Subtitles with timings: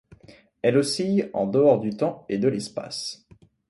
[0.63, 3.27] Elle oscille en dehors du temps et de l’espace;